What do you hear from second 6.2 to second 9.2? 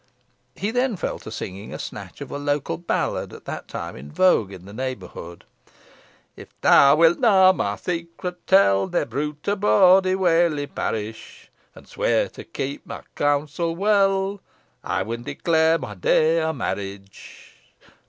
"If thou wi' nah my secret tell, Ne